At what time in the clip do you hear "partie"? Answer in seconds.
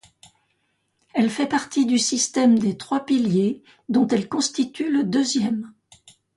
1.45-1.85